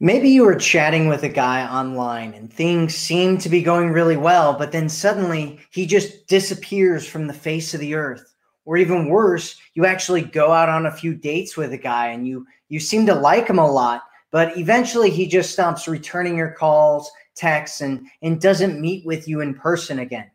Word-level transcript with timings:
Maybe 0.00 0.30
you 0.30 0.44
were 0.44 0.54
chatting 0.54 1.08
with 1.08 1.24
a 1.24 1.28
guy 1.28 1.66
online 1.66 2.32
and 2.34 2.52
things 2.52 2.94
seem 2.94 3.36
to 3.38 3.48
be 3.48 3.62
going 3.62 3.90
really 3.90 4.16
well, 4.16 4.52
but 4.56 4.70
then 4.70 4.88
suddenly 4.88 5.58
he 5.70 5.86
just 5.86 6.28
disappears 6.28 7.04
from 7.04 7.26
the 7.26 7.32
face 7.32 7.74
of 7.74 7.80
the 7.80 7.94
earth. 7.94 8.34
Or 8.64 8.76
even 8.76 9.08
worse, 9.08 9.56
you 9.74 9.86
actually 9.86 10.22
go 10.22 10.52
out 10.52 10.68
on 10.68 10.86
a 10.86 10.92
few 10.92 11.14
dates 11.14 11.56
with 11.56 11.72
a 11.72 11.78
guy 11.78 12.08
and 12.08 12.28
you 12.28 12.46
you 12.68 12.78
seem 12.78 13.06
to 13.06 13.14
like 13.14 13.48
him 13.48 13.58
a 13.58 13.68
lot, 13.68 14.02
but 14.30 14.56
eventually 14.56 15.10
he 15.10 15.26
just 15.26 15.52
stops 15.52 15.88
returning 15.88 16.36
your 16.36 16.52
calls, 16.52 17.10
texts 17.34 17.80
and 17.80 18.06
and 18.22 18.40
doesn't 18.40 18.80
meet 18.80 19.04
with 19.04 19.26
you 19.26 19.40
in 19.40 19.52
person 19.52 19.98
again. 19.98 20.30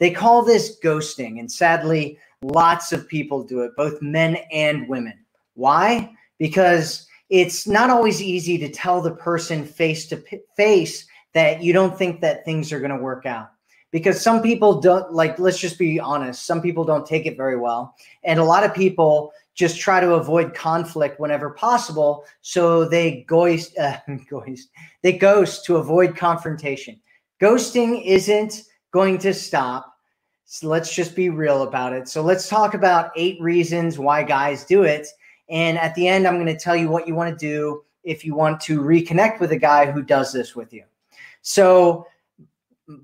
They 0.00 0.10
call 0.10 0.42
this 0.42 0.78
ghosting 0.84 1.40
and 1.40 1.50
sadly 1.50 2.18
lots 2.42 2.92
of 2.92 3.08
people 3.08 3.42
do 3.42 3.62
it, 3.62 3.74
both 3.74 4.02
men 4.02 4.36
and 4.52 4.86
women. 4.86 5.18
Why? 5.54 6.14
Because 6.38 7.07
it's 7.30 7.66
not 7.66 7.90
always 7.90 8.22
easy 8.22 8.58
to 8.58 8.70
tell 8.70 9.02
the 9.02 9.10
person 9.10 9.64
face 9.64 10.06
to 10.06 10.22
face 10.56 11.06
that 11.34 11.62
you 11.62 11.72
don't 11.72 11.96
think 11.96 12.20
that 12.20 12.44
things 12.44 12.72
are 12.72 12.80
going 12.80 12.90
to 12.90 12.96
work 12.96 13.26
out. 13.26 13.50
Because 13.90 14.20
some 14.20 14.42
people 14.42 14.80
don't 14.80 15.12
like 15.12 15.38
let's 15.38 15.58
just 15.58 15.78
be 15.78 15.98
honest 15.98 16.44
some 16.44 16.60
people 16.60 16.84
don't 16.84 17.06
take 17.06 17.24
it 17.24 17.38
very 17.38 17.56
well. 17.56 17.94
And 18.22 18.38
a 18.38 18.44
lot 18.44 18.64
of 18.64 18.74
people 18.74 19.32
just 19.54 19.80
try 19.80 19.98
to 19.98 20.14
avoid 20.14 20.54
conflict 20.54 21.18
whenever 21.18 21.50
possible 21.50 22.24
so 22.42 22.84
they 22.84 23.24
ghost, 23.26 23.76
uh, 23.78 23.96
they 25.02 25.12
ghost 25.12 25.64
to 25.64 25.76
avoid 25.76 26.16
confrontation. 26.16 27.00
Ghosting 27.40 28.04
isn't 28.04 28.62
going 28.92 29.18
to 29.18 29.34
stop. 29.34 29.94
So 30.44 30.68
let's 30.68 30.94
just 30.94 31.16
be 31.16 31.28
real 31.28 31.62
about 31.62 31.92
it. 31.92 32.08
So 32.08 32.22
let's 32.22 32.48
talk 32.48 32.74
about 32.74 33.10
eight 33.16 33.40
reasons 33.40 33.98
why 33.98 34.22
guys 34.22 34.64
do 34.64 34.82
it 34.82 35.06
and 35.48 35.78
at 35.78 35.94
the 35.94 36.06
end, 36.06 36.26
I'm 36.26 36.34
going 36.34 36.46
to 36.46 36.58
tell 36.58 36.76
you 36.76 36.88
what 36.88 37.08
you 37.08 37.14
want 37.14 37.36
to 37.36 37.46
do 37.46 37.82
if 38.04 38.24
you 38.24 38.34
want 38.34 38.60
to 38.62 38.80
reconnect 38.80 39.40
with 39.40 39.52
a 39.52 39.58
guy 39.58 39.90
who 39.90 40.02
does 40.02 40.32
this 40.32 40.54
with 40.54 40.72
you. 40.72 40.84
So, 41.42 42.06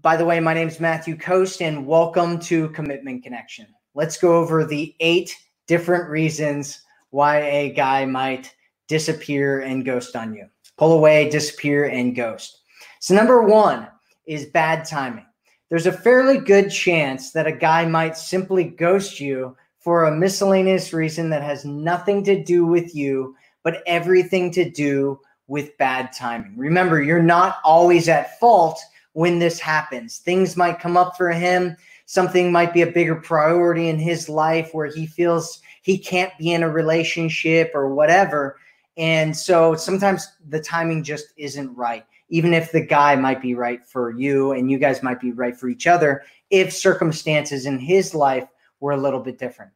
by 0.03 0.17
the 0.17 0.25
way, 0.25 0.41
my 0.41 0.55
name 0.55 0.69
is 0.69 0.81
Matthew 0.81 1.17
Coast, 1.17 1.63
and 1.63 1.87
welcome 1.87 2.39
to 2.41 2.69
Commitment 2.71 3.23
Connection. 3.23 3.67
Let's 3.95 4.17
go 4.17 4.37
over 4.37 4.65
the 4.65 4.95
eight 5.01 5.35
different 5.67 6.09
reasons 6.11 6.83
why 7.11 7.39
a 7.39 7.73
guy 7.73 8.05
might 8.05 8.55
disappear 8.89 9.61
and 9.61 9.85
ghost 9.85 10.17
on 10.17 10.35
you. 10.35 10.47
Pull 10.77 10.93
away, 10.93 11.31
disappear, 11.31 11.87
and 11.87 12.15
ghost. 12.15 12.61
So, 13.01 13.15
number 13.15 13.43
one 13.43 13.89
is 14.27 14.47
bad 14.47 14.85
timing. 14.85 15.27
There's 15.71 15.87
a 15.87 15.93
fairly 15.93 16.39
good 16.39 16.71
chance 16.71 17.33
that 17.33 17.47
a 17.47 17.53
guy 17.53 17.87
might 17.87 18.17
simply 18.17 18.65
ghost 18.65 19.19
you 19.19 19.57
for 19.85 20.05
a 20.05 20.17
miscellaneous 20.17 20.95
reason 20.95 21.29
that 21.29 21.43
has 21.43 21.67
nothing 21.67 22.25
to 22.25 22.43
do 22.43 22.65
with 22.65 22.95
you, 22.95 23.37
but 23.63 23.83
everything 23.87 24.51
to 24.51 24.69
do 24.69 25.21
with 25.47 25.77
bad 25.77 26.11
timing. 26.11 26.57
Remember, 26.57 27.03
you're 27.03 27.23
not 27.23 27.59
always 27.63 28.09
at 28.09 28.41
fault 28.41 28.81
when 29.13 29.39
this 29.39 29.61
happens. 29.61 30.19
Things 30.19 30.57
might 30.57 30.81
come 30.81 30.97
up 30.97 31.19
for 31.19 31.31
him, 31.31 31.77
something 32.07 32.51
might 32.51 32.73
be 32.73 32.81
a 32.81 32.91
bigger 32.91 33.17
priority 33.17 33.91
in 33.91 33.99
his 33.99 34.27
life 34.27 34.71
where 34.73 34.87
he 34.87 35.07
feels 35.07 35.61
he 35.83 35.99
can't 35.99 36.33
be 36.39 36.55
in 36.55 36.63
a 36.63 36.69
relationship 36.71 37.71
or 37.75 37.95
whatever. 37.95 38.57
And 38.97 39.37
so 39.37 39.75
sometimes 39.75 40.27
the 40.49 40.61
timing 40.61 41.03
just 41.03 41.27
isn't 41.37 41.77
right, 41.77 42.07
even 42.31 42.55
if 42.55 42.73
the 42.73 42.81
guy 42.81 43.17
might 43.17 43.43
be 43.43 43.55
right 43.55 43.85
for 43.85 44.13
you 44.13 44.53
and 44.53 44.71
you 44.71 44.79
guys 44.79 45.03
might 45.03 45.21
be 45.21 45.33
right 45.33 45.55
for 45.55 45.69
each 45.69 45.87
other, 45.87 46.23
if 46.49 46.73
circumstances 46.73 47.67
in 47.67 47.79
his 47.79 48.15
life 48.15 48.49
were 48.85 48.93
a 48.93 49.01
little 49.01 49.21
bit 49.21 49.39
different. 49.39 49.73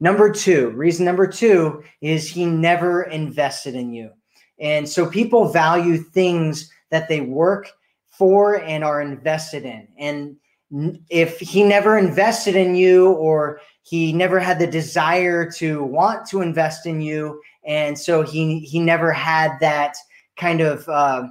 Number 0.00 0.28
two, 0.32 0.70
reason 0.70 1.04
number 1.04 1.26
two 1.26 1.84
is 2.00 2.28
he 2.28 2.44
never 2.46 3.04
invested 3.04 3.76
in 3.76 3.92
you. 3.92 4.10
And 4.58 4.88
so 4.88 5.08
people 5.08 5.48
value 5.48 5.98
things 5.98 6.70
that 6.90 7.08
they 7.08 7.20
work 7.20 7.68
for 8.08 8.60
and 8.62 8.82
are 8.82 9.00
invested 9.00 9.64
in. 9.64 9.86
And 9.98 10.36
if 11.08 11.38
he 11.38 11.62
never 11.62 11.96
invested 11.96 12.56
in 12.56 12.74
you 12.74 13.12
or 13.12 13.60
he 13.82 14.12
never 14.12 14.40
had 14.40 14.58
the 14.58 14.66
desire 14.66 15.48
to 15.52 15.84
want 15.84 16.26
to 16.28 16.42
invest 16.42 16.86
in 16.86 17.00
you 17.00 17.40
and 17.64 17.98
so 17.98 18.22
he 18.22 18.60
he 18.60 18.78
never 18.78 19.12
had 19.12 19.58
that 19.60 19.96
kind 20.36 20.60
of 20.60 20.88
uh, 20.88 21.26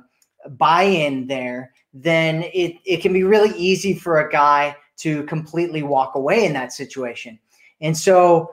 buy-in 0.57 1.25
there 1.27 1.71
then 1.93 2.43
it, 2.53 2.75
it 2.83 3.01
can 3.01 3.13
be 3.13 3.23
really 3.23 3.57
easy 3.57 3.93
for 3.93 4.19
a 4.19 4.29
guy 4.29 4.75
to 4.99 5.23
completely 5.23 5.83
walk 5.83 6.15
away 6.15 6.45
in 6.45 6.53
that 6.53 6.73
situation. 6.73 7.39
And 7.81 7.97
so 7.97 8.51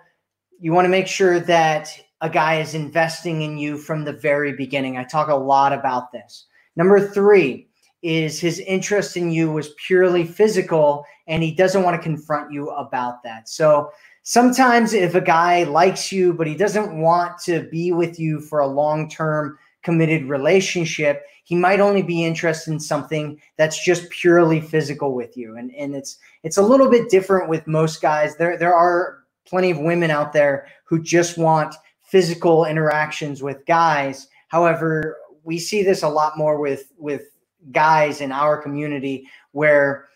you 0.59 0.73
want 0.73 0.85
to 0.85 0.91
make 0.91 1.07
sure 1.07 1.41
that 1.41 1.89
a 2.21 2.31
guy 2.31 2.61
is 2.61 2.75
investing 2.75 3.43
in 3.43 3.59
you 3.59 3.77
from 3.77 4.05
the 4.05 4.13
very 4.13 4.53
beginning. 4.53 4.97
I 4.97 5.05
talk 5.05 5.29
a 5.29 5.35
lot 5.35 5.73
about 5.73 6.13
this. 6.13 6.47
Number 6.77 7.09
three 7.09 7.69
is 8.03 8.41
his 8.41 8.61
interest 8.61 9.17
in 9.17 9.31
you 9.31 9.51
was 9.51 9.75
purely 9.87 10.25
physical 10.25 11.05
and 11.27 11.43
he 11.43 11.53
doesn't 11.53 11.83
want 11.83 11.97
to 11.97 12.03
confront 12.03 12.53
you 12.53 12.71
about 12.71 13.23
that. 13.25 13.49
So 13.49 13.91
sometimes 14.23 14.93
if 14.93 15.15
a 15.15 15.21
guy 15.21 15.65
likes 15.65 16.13
you, 16.13 16.33
but 16.33 16.47
he 16.47 16.55
doesn't 16.55 17.01
want 17.01 17.39
to 17.45 17.69
be 17.71 17.93
with 17.93 18.19
you 18.19 18.41
for 18.41 18.61
a 18.61 18.67
long 18.67 19.09
term 19.09 19.59
committed 19.87 20.25
relationship, 20.25 21.23
he 21.45 21.55
might 21.55 21.79
only 21.79 22.03
be 22.03 22.25
interested 22.25 22.73
in 22.73 22.81
something 22.81 23.41
that's 23.57 23.85
just 23.85 24.11
purely 24.11 24.61
physical 24.61 25.15
with 25.15 25.37
you. 25.37 25.57
And 25.57 25.73
and 25.77 25.95
it's 25.95 26.19
it's 26.43 26.57
a 26.57 26.63
little 26.63 26.91
bit 26.91 27.09
different 27.09 27.49
with 27.49 27.69
most 27.69 28.03
guys. 28.03 28.35
There 28.37 28.59
there 28.59 28.75
are 28.75 29.19
plenty 29.47 29.71
of 29.71 29.79
women 29.79 30.11
out 30.11 30.33
there 30.33 30.67
who 30.83 31.01
just 31.01 31.39
want 31.39 31.77
physical 32.03 32.65
interactions 32.65 33.45
with 33.45 33.65
guys. 33.65 34.27
However, 34.49 35.19
we 35.45 35.57
see 35.57 35.85
this 35.85 36.03
a 36.03 36.09
lot 36.09 36.37
more 36.37 36.59
with 36.59 36.93
with 36.99 37.23
guys 37.71 38.21
in 38.21 38.33
our 38.33 38.61
community 38.61 39.29
where 39.53 40.09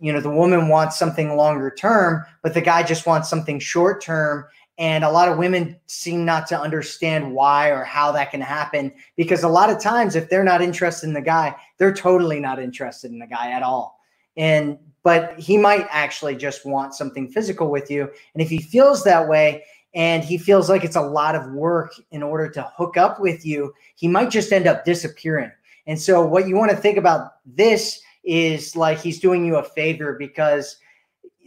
you 0.00 0.12
know 0.12 0.20
the 0.20 0.30
woman 0.30 0.68
wants 0.68 0.98
something 0.98 1.36
longer 1.36 1.70
term 1.70 2.24
but 2.42 2.54
the 2.54 2.60
guy 2.60 2.82
just 2.82 3.06
wants 3.06 3.28
something 3.28 3.58
short 3.58 4.00
term 4.00 4.44
and 4.82 5.04
a 5.04 5.10
lot 5.10 5.28
of 5.28 5.38
women 5.38 5.78
seem 5.86 6.24
not 6.24 6.48
to 6.48 6.60
understand 6.60 7.32
why 7.32 7.68
or 7.68 7.84
how 7.84 8.10
that 8.10 8.32
can 8.32 8.40
happen 8.40 8.92
because 9.14 9.44
a 9.44 9.48
lot 9.48 9.70
of 9.70 9.80
times, 9.80 10.16
if 10.16 10.28
they're 10.28 10.42
not 10.42 10.60
interested 10.60 11.06
in 11.06 11.12
the 11.12 11.20
guy, 11.20 11.54
they're 11.78 11.94
totally 11.94 12.40
not 12.40 12.58
interested 12.58 13.12
in 13.12 13.20
the 13.20 13.26
guy 13.28 13.52
at 13.52 13.62
all. 13.62 14.00
And 14.36 14.76
but 15.04 15.38
he 15.38 15.56
might 15.56 15.86
actually 15.90 16.34
just 16.34 16.66
want 16.66 16.96
something 16.96 17.28
physical 17.28 17.70
with 17.70 17.92
you. 17.92 18.10
And 18.34 18.42
if 18.42 18.50
he 18.50 18.58
feels 18.58 19.04
that 19.04 19.28
way 19.28 19.62
and 19.94 20.24
he 20.24 20.36
feels 20.36 20.68
like 20.68 20.82
it's 20.82 20.96
a 20.96 21.00
lot 21.00 21.36
of 21.36 21.52
work 21.52 21.94
in 22.10 22.20
order 22.20 22.50
to 22.50 22.62
hook 22.76 22.96
up 22.96 23.20
with 23.20 23.46
you, 23.46 23.72
he 23.94 24.08
might 24.08 24.30
just 24.30 24.50
end 24.50 24.66
up 24.66 24.84
disappearing. 24.84 25.52
And 25.86 26.00
so, 26.00 26.26
what 26.26 26.48
you 26.48 26.56
want 26.56 26.72
to 26.72 26.76
think 26.76 26.98
about 26.98 27.34
this 27.46 28.00
is 28.24 28.74
like 28.74 28.98
he's 28.98 29.20
doing 29.20 29.46
you 29.46 29.58
a 29.58 29.62
favor 29.62 30.16
because 30.18 30.78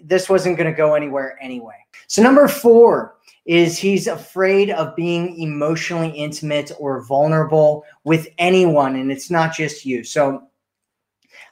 this 0.01 0.29
wasn't 0.29 0.55
going 0.55 0.71
to 0.71 0.77
go 0.77 0.93
anywhere 0.93 1.37
anyway. 1.41 1.75
So, 2.07 2.23
number 2.23 2.47
four 2.47 3.14
is 3.45 3.77
he's 3.77 4.07
afraid 4.07 4.71
of 4.71 4.95
being 4.95 5.39
emotionally 5.39 6.09
intimate 6.09 6.71
or 6.79 7.03
vulnerable 7.03 7.83
with 8.03 8.27
anyone, 8.37 8.95
and 8.95 9.11
it's 9.11 9.29
not 9.29 9.53
just 9.53 9.85
you. 9.85 10.03
So, 10.03 10.47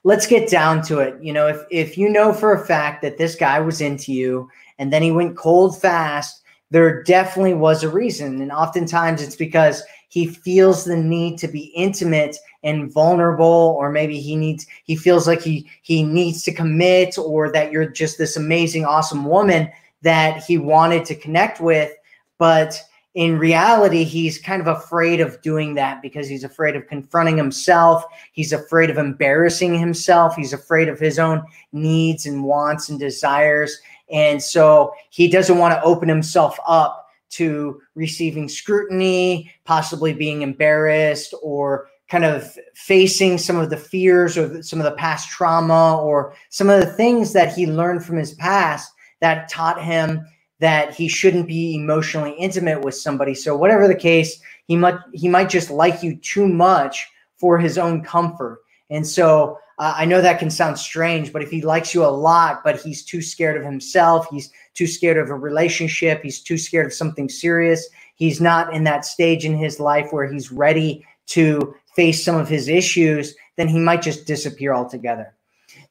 let's 0.03 0.28
get 0.28 0.50
down 0.50 0.82
to 0.84 1.00
it. 1.00 1.22
You 1.22 1.34
know, 1.34 1.47
if 1.47 1.62
if 1.70 1.97
you 1.97 2.09
know 2.09 2.34
for 2.34 2.53
a 2.53 2.66
fact 2.66 3.02
that 3.03 3.17
this 3.17 3.35
guy 3.35 3.59
was 3.59 3.82
into 3.82 4.12
you 4.12 4.50
and 4.79 4.91
then 4.91 5.02
he 5.02 5.12
went 5.12 5.38
cold 5.38 5.79
fast, 5.79 6.41
there 6.72 7.03
definitely 7.03 7.53
was 7.53 7.84
a 7.84 7.90
reason, 7.90 8.41
and 8.41 8.52
oftentimes 8.52 9.22
it's 9.22 9.35
because 9.35 9.84
he 10.14 10.28
feels 10.28 10.85
the 10.85 10.96
need 10.96 11.40
to 11.40 11.47
be 11.47 11.73
intimate 11.76 12.38
and 12.64 12.94
vulnerable 12.94 13.76
or 13.79 13.91
maybe 13.91 14.20
he 14.20 14.35
needs 14.35 14.67
he 14.84 14.96
feels 14.96 15.26
like 15.26 15.41
he 15.41 15.67
he 15.82 16.03
needs 16.03 16.44
to 16.44 16.53
commit 16.53 17.17
or 17.17 17.52
that 17.52 17.72
you're 17.72 17.90
just 17.90 18.20
this 18.20 18.38
amazing 18.38 18.85
awesome 18.85 19.26
woman 19.26 19.67
that 20.03 20.44
he 20.44 20.58
wanted 20.58 21.03
to 21.05 21.16
connect 21.16 21.59
with 21.59 21.91
but 22.38 22.82
in 23.16 23.38
reality 23.38 24.03
he's 24.03 24.40
kind 24.40 24.61
of 24.61 24.67
afraid 24.67 25.22
of 25.22 25.41
doing 25.41 25.76
that 25.76 26.02
because 26.02 26.28
he's 26.28 26.44
afraid 26.44 26.76
of 26.76 26.88
confronting 26.88 27.38
himself. 27.38 28.03
He's 28.32 28.53
afraid 28.53 28.90
of 28.90 28.97
embarrassing 28.97 29.78
himself. 29.78 30.35
He's 30.35 30.53
afraid 30.53 30.88
of 30.88 31.00
his 31.00 31.20
own 31.20 31.44
needs 31.72 32.26
and 32.26 32.44
wants 32.44 32.90
and 32.90 33.00
desires. 33.00 33.78
And 34.11 34.41
so 34.41 34.94
he 35.09 35.29
doesn't 35.29 35.58
want 35.58 35.73
to 35.73 35.84
open 35.84 36.09
himself 36.09 36.58
up 36.67 37.08
to 37.32 37.82
receiving 37.96 38.50
scrutiny, 38.50 39.52
possibly 39.64 40.14
being 40.14 40.41
embarrassed 40.41 41.34
or 41.41 41.88
kind 42.09 42.26
of 42.26 42.58
facing 42.76 43.38
some 43.38 43.58
of 43.58 43.70
the 43.70 43.78
fears 43.78 44.38
or 44.38 44.61
some 44.61 44.79
of 44.79 44.85
the 44.85 44.97
past 44.97 45.29
trauma 45.29 45.97
or 45.97 46.35
some 46.50 46.70
of 46.70 46.79
the 46.79 46.94
things 46.94 47.34
that 47.34 47.53
he 47.53 47.66
learned 47.66 48.03
from 48.03 48.17
his 48.17 48.34
past 48.34 48.91
that 49.23 49.47
taught 49.47 49.81
him 49.81 50.28
that 50.59 50.93
he 50.93 51.08
shouldn't 51.08 51.47
be 51.47 51.75
emotionally 51.75 52.34
intimate 52.34 52.81
with 52.81 52.93
somebody. 52.93 53.34
So 53.34 53.55
whatever 53.55 53.87
the 53.87 53.96
case, 53.96 54.40
he 54.67 54.75
might 54.75 54.97
he 55.14 55.29
might 55.29 55.49
just 55.49 55.70
like 55.70 56.03
you 56.03 56.17
too 56.17 56.47
much 56.47 57.08
for 57.37 57.58
his 57.58 57.78
own 57.78 58.03
comfort. 58.03 58.59
And 58.90 59.08
so 59.08 59.58
uh, 59.79 59.93
I 59.97 60.05
know 60.05 60.22
that 60.22 60.40
can 60.40 60.52
sound 60.52 60.78
strange, 60.78 61.31
but 61.31 61.41
if 61.41 61.49
he 61.49 61.61
likes 61.61 61.93
you 61.93 62.03
a 62.03 62.08
lot, 62.08 62.64
but 62.64 62.79
he's 62.79 63.03
too 63.03 63.22
scared 63.22 63.58
of 63.58 63.64
himself, 63.64 64.28
he's 64.29 64.52
too 64.73 64.87
scared 64.87 65.17
of 65.17 65.29
a 65.29 65.35
relationship, 65.35 66.22
he's 66.22 66.41
too 66.41 66.58
scared 66.58 66.85
of 66.85 66.93
something 66.93 67.29
serious, 67.29 67.87
he's 68.16 68.40
not 68.40 68.73
in 68.73 68.84
that 68.84 69.05
stage 69.05 69.46
in 69.46 69.58
his 69.58 69.79
life 69.79 70.11
where 70.11 70.31
he's 70.31 70.52
ready 70.52 71.05
to 71.28 71.73
face 71.96 72.23
some 72.23 72.35
of 72.35 72.49
his 72.49 72.67
issues, 72.67 73.35
then 73.55 73.67
he 73.67 73.79
might 73.79 74.02
just 74.02 74.28
disappear 74.28 74.73
altogether. 74.73 75.34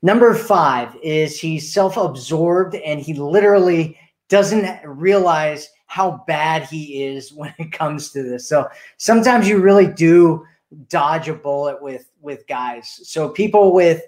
Number 0.03 0.35
five 0.35 0.97
is 1.03 1.39
he's 1.39 1.73
self 1.73 1.97
absorbed 1.97 2.75
and 2.75 3.01
he 3.01 3.15
literally 3.15 3.97
doesn't 4.29 4.81
realize 4.85 5.69
how 5.87 6.25
bad 6.27 6.65
he 6.65 7.05
is 7.05 7.33
when 7.35 7.55
it 7.59 7.73
comes 7.73 8.11
to 8.11 8.23
this. 8.23 8.49
So 8.49 8.69
sometimes 8.97 9.49
you 9.49 9.59
really 9.59 9.87
do 9.87 10.45
dodge 10.89 11.29
a 11.29 11.35
bullet 11.35 11.83
with 11.83 12.11
with 12.21 12.47
guys. 12.47 13.01
So 13.05 13.29
people 13.29 13.73
with 13.73 14.03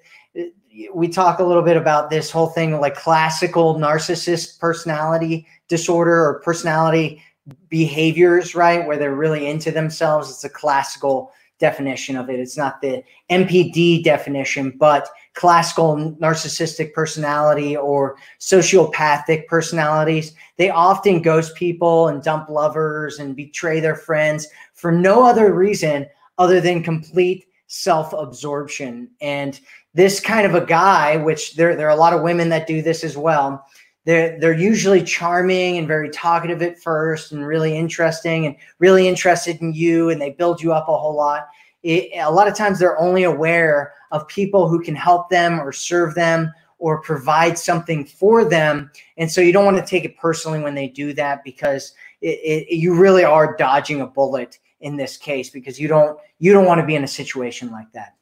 we 0.92 1.06
talk 1.06 1.38
a 1.38 1.44
little 1.44 1.62
bit 1.62 1.76
about 1.76 2.10
this 2.10 2.30
whole 2.30 2.48
thing 2.48 2.80
like 2.80 2.96
classical 2.96 3.76
narcissist 3.76 4.58
personality 4.58 5.46
disorder 5.68 6.24
or 6.24 6.40
personality 6.40 7.22
behaviors, 7.68 8.54
right? 8.54 8.84
Where 8.84 8.96
they're 8.96 9.14
really 9.14 9.46
into 9.46 9.70
themselves. 9.70 10.30
It's 10.30 10.42
a 10.42 10.48
classical 10.48 11.32
definition 11.58 12.16
of 12.16 12.28
it. 12.28 12.40
It's 12.40 12.56
not 12.56 12.80
the 12.80 13.02
NPD 13.30 14.04
definition, 14.04 14.74
but 14.78 15.08
classical 15.34 15.96
narcissistic 16.20 16.92
personality 16.92 17.76
or 17.76 18.16
sociopathic 18.40 19.46
personalities. 19.46 20.34
They 20.56 20.70
often 20.70 21.22
ghost 21.22 21.54
people 21.54 22.08
and 22.08 22.22
dump 22.22 22.48
lovers 22.48 23.18
and 23.18 23.36
betray 23.36 23.80
their 23.80 23.96
friends 23.96 24.46
for 24.74 24.92
no 24.92 25.24
other 25.24 25.52
reason 25.52 26.06
other 26.38 26.60
than 26.60 26.82
complete 26.82 27.46
self-absorption. 27.66 29.10
And 29.20 29.58
this 29.94 30.20
kind 30.20 30.46
of 30.46 30.54
a 30.54 30.66
guy, 30.66 31.16
which 31.16 31.54
there, 31.54 31.76
there 31.76 31.86
are 31.86 31.96
a 31.96 31.96
lot 31.96 32.12
of 32.12 32.22
women 32.22 32.48
that 32.48 32.66
do 32.66 32.82
this 32.82 33.04
as 33.04 33.16
well, 33.16 33.64
they're 34.04 34.38
they're 34.38 34.52
usually 34.52 35.02
charming 35.02 35.78
and 35.78 35.88
very 35.88 36.10
talkative 36.10 36.62
at 36.62 36.78
first 36.78 37.32
and 37.32 37.46
really 37.46 37.76
interesting 37.76 38.46
and 38.46 38.56
really 38.78 39.08
interested 39.08 39.60
in 39.60 39.72
you 39.72 40.10
and 40.10 40.20
they 40.20 40.30
build 40.30 40.62
you 40.62 40.72
up 40.72 40.88
a 40.88 40.96
whole 40.96 41.16
lot. 41.16 41.48
It, 41.82 42.10
a 42.18 42.30
lot 42.30 42.48
of 42.48 42.54
times 42.54 42.78
they're 42.78 42.98
only 42.98 43.24
aware 43.24 43.92
of 44.10 44.28
people 44.28 44.68
who 44.68 44.82
can 44.82 44.94
help 44.94 45.28
them 45.28 45.60
or 45.60 45.72
serve 45.72 46.14
them 46.14 46.52
or 46.78 47.00
provide 47.00 47.58
something 47.58 48.04
for 48.04 48.44
them. 48.44 48.90
And 49.16 49.30
so 49.30 49.40
you 49.40 49.52
don't 49.52 49.64
want 49.64 49.78
to 49.78 49.86
take 49.86 50.04
it 50.04 50.18
personally 50.18 50.60
when 50.60 50.74
they 50.74 50.88
do 50.88 51.12
that 51.14 51.42
because 51.44 51.94
it, 52.20 52.68
it, 52.68 52.76
you 52.76 52.94
really 52.94 53.24
are 53.24 53.56
dodging 53.56 54.02
a 54.02 54.06
bullet 54.06 54.58
in 54.80 54.96
this 54.96 55.16
case 55.16 55.48
because 55.48 55.80
you 55.80 55.88
don't 55.88 56.18
you 56.38 56.52
don't 56.52 56.66
want 56.66 56.80
to 56.80 56.86
be 56.86 56.94
in 56.94 57.04
a 57.04 57.08
situation 57.08 57.70
like 57.70 57.90
that. 57.92 58.14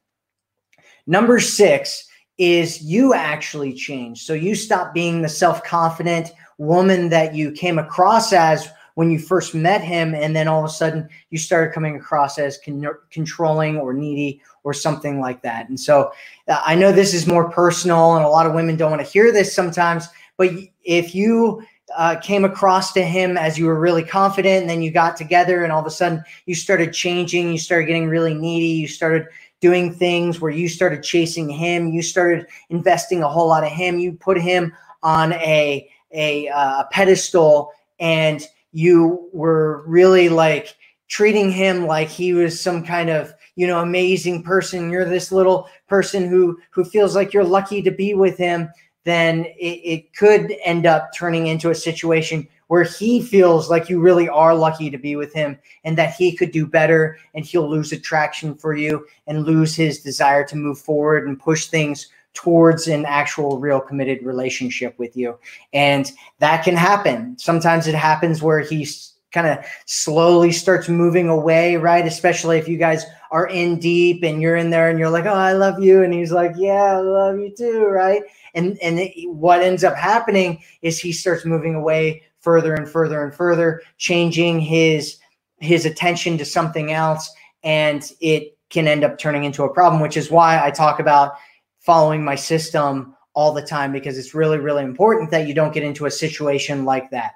Number 1.06 1.40
six 1.40 2.08
is 2.42 2.82
you 2.82 3.14
actually 3.14 3.72
change. 3.72 4.24
So 4.24 4.32
you 4.32 4.56
stop 4.56 4.92
being 4.92 5.22
the 5.22 5.28
self 5.28 5.62
confident 5.62 6.32
woman 6.58 7.08
that 7.10 7.36
you 7.36 7.52
came 7.52 7.78
across 7.78 8.32
as 8.32 8.68
when 8.94 9.12
you 9.12 9.18
first 9.20 9.54
met 9.54 9.80
him. 9.80 10.12
And 10.12 10.34
then 10.34 10.48
all 10.48 10.64
of 10.64 10.68
a 10.68 10.72
sudden 10.72 11.08
you 11.30 11.38
started 11.38 11.72
coming 11.72 11.94
across 11.94 12.38
as 12.38 12.58
con- 12.58 12.84
controlling 13.10 13.78
or 13.78 13.94
needy 13.94 14.42
or 14.64 14.74
something 14.74 15.20
like 15.20 15.40
that. 15.42 15.68
And 15.68 15.78
so 15.78 16.12
uh, 16.48 16.60
I 16.66 16.74
know 16.74 16.90
this 16.90 17.14
is 17.14 17.28
more 17.28 17.48
personal 17.48 18.16
and 18.16 18.24
a 18.24 18.28
lot 18.28 18.46
of 18.46 18.54
women 18.54 18.76
don't 18.76 18.90
want 18.90 19.04
to 19.04 19.10
hear 19.10 19.30
this 19.30 19.54
sometimes. 19.54 20.08
But 20.36 20.50
if 20.82 21.14
you 21.14 21.62
uh, 21.96 22.16
came 22.16 22.44
across 22.44 22.92
to 22.94 23.04
him 23.04 23.36
as 23.36 23.56
you 23.56 23.66
were 23.66 23.78
really 23.78 24.02
confident 24.02 24.62
and 24.62 24.70
then 24.70 24.82
you 24.82 24.90
got 24.90 25.16
together 25.16 25.62
and 25.62 25.72
all 25.72 25.80
of 25.80 25.86
a 25.86 25.90
sudden 25.90 26.24
you 26.46 26.56
started 26.56 26.92
changing, 26.92 27.52
you 27.52 27.58
started 27.58 27.86
getting 27.86 28.08
really 28.08 28.34
needy, 28.34 28.66
you 28.66 28.88
started 28.88 29.26
doing 29.62 29.94
things 29.94 30.40
where 30.40 30.50
you 30.50 30.68
started 30.68 31.02
chasing 31.02 31.48
him, 31.48 31.92
you 31.92 32.02
started 32.02 32.46
investing 32.68 33.22
a 33.22 33.28
whole 33.28 33.48
lot 33.48 33.64
of 33.64 33.70
him, 33.70 33.98
you 33.98 34.12
put 34.12 34.38
him 34.38 34.74
on 35.02 35.32
a 35.34 35.88
a 36.12 36.48
uh, 36.48 36.84
pedestal, 36.90 37.72
and 37.98 38.42
you 38.72 39.30
were 39.32 39.82
really 39.86 40.28
like 40.28 40.76
treating 41.08 41.50
him 41.50 41.86
like 41.86 42.08
he 42.08 42.34
was 42.34 42.60
some 42.60 42.84
kind 42.84 43.08
of 43.08 43.32
you 43.54 43.66
know 43.66 43.80
amazing 43.80 44.42
person. 44.42 44.90
You're 44.90 45.08
this 45.08 45.32
little 45.32 45.68
person 45.88 46.28
who 46.28 46.58
who 46.70 46.84
feels 46.84 47.14
like 47.14 47.32
you're 47.32 47.44
lucky 47.44 47.80
to 47.82 47.90
be 47.90 48.12
with 48.14 48.36
him. 48.36 48.68
Then 49.04 49.46
it, 49.58 49.80
it 49.84 50.14
could 50.14 50.54
end 50.64 50.86
up 50.86 51.10
turning 51.14 51.46
into 51.46 51.70
a 51.70 51.74
situation 51.74 52.46
where 52.72 52.84
he 52.84 53.20
feels 53.20 53.68
like 53.68 53.90
you 53.90 54.00
really 54.00 54.30
are 54.30 54.54
lucky 54.54 54.88
to 54.88 54.96
be 54.96 55.14
with 55.14 55.30
him 55.34 55.58
and 55.84 55.98
that 55.98 56.14
he 56.14 56.34
could 56.34 56.50
do 56.50 56.66
better 56.66 57.18
and 57.34 57.44
he'll 57.44 57.68
lose 57.68 57.92
attraction 57.92 58.54
for 58.54 58.74
you 58.74 59.06
and 59.26 59.44
lose 59.44 59.76
his 59.76 60.00
desire 60.00 60.42
to 60.42 60.56
move 60.56 60.78
forward 60.78 61.28
and 61.28 61.38
push 61.38 61.66
things 61.66 62.08
towards 62.32 62.88
an 62.88 63.04
actual 63.04 63.58
real 63.58 63.78
committed 63.78 64.24
relationship 64.24 64.98
with 64.98 65.14
you. 65.14 65.38
And 65.74 66.10
that 66.38 66.64
can 66.64 66.74
happen. 66.74 67.36
Sometimes 67.38 67.86
it 67.86 67.94
happens 67.94 68.40
where 68.40 68.60
he's 68.60 69.12
kind 69.32 69.46
of 69.46 69.58
slowly 69.84 70.50
starts 70.50 70.88
moving 70.88 71.28
away, 71.28 71.76
right? 71.76 72.06
Especially 72.06 72.56
if 72.56 72.68
you 72.68 72.78
guys 72.78 73.04
are 73.32 73.48
in 73.48 73.80
deep 73.80 74.22
and 74.22 74.40
you're 74.40 74.56
in 74.56 74.70
there 74.70 74.88
and 74.88 74.98
you're 74.98 75.10
like, 75.10 75.26
"Oh, 75.26 75.34
I 75.34 75.52
love 75.52 75.82
you." 75.82 76.02
And 76.02 76.12
he's 76.14 76.32
like, 76.32 76.52
"Yeah, 76.56 76.96
I 76.96 77.00
love 77.00 77.38
you 77.38 77.54
too," 77.54 77.84
right? 77.84 78.22
And 78.54 78.78
and 78.82 78.98
it, 78.98 79.12
what 79.30 79.60
ends 79.60 79.84
up 79.84 79.94
happening 79.94 80.62
is 80.80 80.98
he 80.98 81.12
starts 81.12 81.44
moving 81.46 81.74
away 81.74 82.22
further 82.42 82.74
and 82.74 82.88
further 82.88 83.24
and 83.24 83.34
further, 83.34 83.80
changing 83.96 84.60
his 84.60 85.16
his 85.58 85.86
attention 85.86 86.36
to 86.36 86.44
something 86.44 86.92
else, 86.92 87.32
and 87.62 88.10
it 88.20 88.58
can 88.68 88.88
end 88.88 89.04
up 89.04 89.16
turning 89.16 89.44
into 89.44 89.62
a 89.62 89.72
problem. 89.72 90.02
Which 90.02 90.16
is 90.16 90.30
why 90.30 90.62
I 90.62 90.70
talk 90.70 91.00
about 91.00 91.34
following 91.80 92.24
my 92.24 92.34
system 92.34 93.16
all 93.34 93.52
the 93.52 93.62
time 93.62 93.92
because 93.92 94.18
it's 94.18 94.34
really 94.34 94.58
really 94.58 94.82
important 94.82 95.30
that 95.30 95.48
you 95.48 95.54
don't 95.54 95.72
get 95.72 95.82
into 95.82 96.04
a 96.06 96.10
situation 96.10 96.84
like 96.84 97.10
that. 97.10 97.32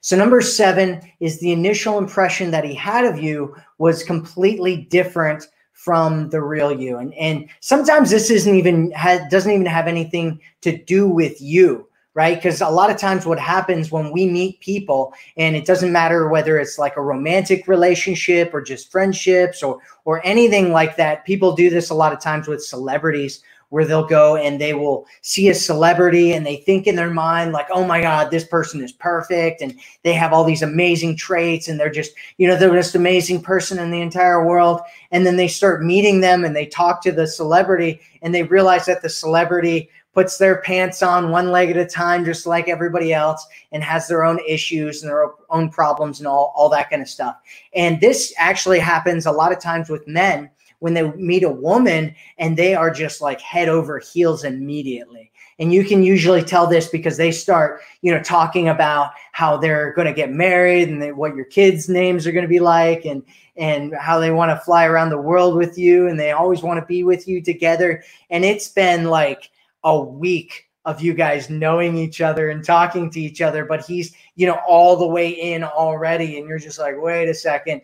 So 0.00 0.16
number 0.16 0.40
seven 0.40 1.00
is 1.20 1.40
the 1.40 1.52
initial 1.52 1.98
impression 1.98 2.50
that 2.52 2.64
he 2.64 2.74
had 2.74 3.04
of 3.04 3.20
you 3.20 3.54
was 3.78 4.04
completely 4.04 4.76
different 4.76 5.44
from 5.72 6.30
the 6.30 6.40
real 6.40 6.72
you, 6.72 6.98
and 6.98 7.12
and 7.14 7.48
sometimes 7.60 8.10
this 8.10 8.30
isn't 8.30 8.54
even 8.54 8.92
doesn't 9.30 9.52
even 9.52 9.66
have 9.66 9.86
anything 9.86 10.40
to 10.60 10.76
do 10.84 11.08
with 11.08 11.40
you 11.40 11.87
right? 12.18 12.34
Because 12.34 12.60
a 12.60 12.68
lot 12.68 12.90
of 12.90 12.96
times 12.96 13.24
what 13.24 13.38
happens 13.38 13.92
when 13.92 14.10
we 14.10 14.26
meet 14.26 14.58
people, 14.58 15.14
and 15.36 15.54
it 15.54 15.64
doesn't 15.64 15.92
matter 15.92 16.28
whether 16.28 16.58
it's 16.58 16.76
like 16.76 16.96
a 16.96 17.00
romantic 17.00 17.68
relationship 17.68 18.52
or 18.52 18.60
just 18.60 18.90
friendships 18.90 19.62
or 19.62 19.78
or 20.04 20.20
anything 20.26 20.72
like 20.72 20.96
that. 20.96 21.24
People 21.24 21.54
do 21.54 21.70
this 21.70 21.90
a 21.90 21.94
lot 21.94 22.12
of 22.12 22.20
times 22.20 22.48
with 22.48 22.60
celebrities 22.60 23.44
where 23.68 23.84
they'll 23.84 24.04
go 24.04 24.34
and 24.34 24.60
they 24.60 24.74
will 24.74 25.06
see 25.22 25.48
a 25.48 25.54
celebrity 25.54 26.32
and 26.32 26.44
they 26.44 26.56
think 26.56 26.88
in 26.88 26.96
their 26.96 27.10
mind 27.10 27.52
like 27.52 27.66
oh 27.70 27.84
my 27.84 28.00
god 28.00 28.30
this 28.30 28.46
person 28.46 28.82
is 28.82 28.92
perfect 28.92 29.60
and 29.60 29.78
they 30.04 30.14
have 30.14 30.32
all 30.32 30.42
these 30.42 30.62
amazing 30.62 31.14
traits 31.14 31.68
and 31.68 31.78
they're 31.78 31.90
just 31.90 32.12
you 32.38 32.48
know 32.48 32.56
they're 32.56 32.72
just 32.72 32.94
amazing 32.94 33.42
person 33.42 33.78
in 33.78 33.90
the 33.90 34.00
entire 34.00 34.42
world 34.42 34.80
and 35.10 35.26
then 35.26 35.36
they 35.36 35.46
start 35.46 35.84
meeting 35.84 36.22
them 36.22 36.46
and 36.46 36.56
they 36.56 36.64
talk 36.64 37.02
to 37.02 37.12
the 37.12 37.26
celebrity 37.26 38.00
and 38.22 38.34
they 38.34 38.42
realize 38.44 38.86
that 38.86 39.02
the 39.02 39.08
celebrity 39.10 39.90
puts 40.18 40.36
their 40.36 40.60
pants 40.62 41.00
on 41.00 41.30
one 41.30 41.52
leg 41.52 41.70
at 41.70 41.76
a 41.76 41.86
time, 41.86 42.24
just 42.24 42.44
like 42.44 42.66
everybody 42.66 43.14
else, 43.14 43.46
and 43.70 43.84
has 43.84 44.08
their 44.08 44.24
own 44.24 44.40
issues 44.48 45.00
and 45.00 45.08
their 45.08 45.30
own 45.48 45.70
problems 45.70 46.18
and 46.18 46.26
all, 46.26 46.52
all 46.56 46.68
that 46.68 46.90
kind 46.90 47.00
of 47.00 47.08
stuff. 47.08 47.36
And 47.72 48.00
this 48.00 48.34
actually 48.36 48.80
happens 48.80 49.26
a 49.26 49.30
lot 49.30 49.52
of 49.52 49.60
times 49.60 49.88
with 49.88 50.08
men 50.08 50.50
when 50.80 50.92
they 50.92 51.08
meet 51.12 51.44
a 51.44 51.48
woman 51.48 52.16
and 52.36 52.56
they 52.56 52.74
are 52.74 52.90
just 52.90 53.20
like 53.20 53.40
head 53.40 53.68
over 53.68 54.00
heels 54.00 54.42
immediately. 54.42 55.30
And 55.60 55.72
you 55.72 55.84
can 55.84 56.02
usually 56.02 56.42
tell 56.42 56.66
this 56.66 56.88
because 56.88 57.16
they 57.16 57.30
start, 57.30 57.80
you 58.02 58.12
know, 58.12 58.20
talking 58.20 58.70
about 58.70 59.12
how 59.30 59.56
they're 59.56 59.92
going 59.92 60.08
to 60.08 60.12
get 60.12 60.32
married 60.32 60.88
and 60.88 61.00
they, 61.00 61.12
what 61.12 61.36
your 61.36 61.44
kids' 61.44 61.88
names 61.88 62.26
are 62.26 62.32
going 62.32 62.42
to 62.42 62.48
be 62.48 62.58
like, 62.58 63.04
and 63.04 63.22
and 63.56 63.94
how 63.94 64.18
they 64.18 64.32
want 64.32 64.50
to 64.50 64.64
fly 64.64 64.84
around 64.84 65.10
the 65.10 65.20
world 65.20 65.54
with 65.54 65.78
you, 65.78 66.08
and 66.08 66.18
they 66.18 66.32
always 66.32 66.62
want 66.62 66.80
to 66.80 66.86
be 66.86 67.04
with 67.04 67.28
you 67.28 67.40
together. 67.40 68.02
And 68.30 68.44
it's 68.44 68.68
been 68.68 69.04
like 69.04 69.50
a 69.88 69.98
week 69.98 70.68
of 70.84 71.00
you 71.00 71.14
guys 71.14 71.48
knowing 71.48 71.96
each 71.96 72.20
other 72.20 72.50
and 72.50 72.64
talking 72.64 73.10
to 73.10 73.20
each 73.20 73.40
other, 73.40 73.64
but 73.64 73.84
he's, 73.84 74.14
you 74.36 74.46
know, 74.46 74.58
all 74.68 74.96
the 74.96 75.06
way 75.06 75.30
in 75.30 75.64
already. 75.64 76.38
And 76.38 76.46
you're 76.46 76.58
just 76.58 76.78
like, 76.78 76.94
wait 76.98 77.28
a 77.28 77.34
second. 77.34 77.80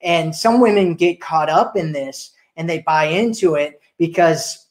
And 0.00 0.34
some 0.34 0.60
women 0.60 0.94
get 0.94 1.20
caught 1.20 1.50
up 1.50 1.76
in 1.76 1.92
this 1.92 2.30
and 2.56 2.70
they 2.70 2.80
buy 2.80 3.06
into 3.06 3.56
it 3.56 3.80
because 3.98 4.66